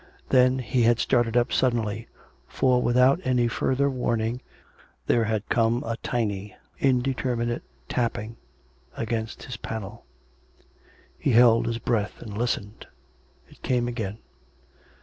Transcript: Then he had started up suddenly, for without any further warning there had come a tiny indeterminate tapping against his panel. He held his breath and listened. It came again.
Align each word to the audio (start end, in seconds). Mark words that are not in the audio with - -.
Then 0.29 0.57
he 0.57 0.81
had 0.81 0.97
started 0.97 1.37
up 1.37 1.53
suddenly, 1.53 2.07
for 2.47 2.81
without 2.81 3.19
any 3.23 3.47
further 3.47 3.87
warning 3.87 4.41
there 5.05 5.25
had 5.25 5.47
come 5.47 5.83
a 5.83 5.95
tiny 5.97 6.55
indeterminate 6.79 7.61
tapping 7.87 8.37
against 8.97 9.43
his 9.43 9.57
panel. 9.57 10.05
He 11.19 11.33
held 11.33 11.67
his 11.67 11.77
breath 11.77 12.19
and 12.19 12.35
listened. 12.35 12.87
It 13.47 13.61
came 13.61 13.87
again. 13.87 14.17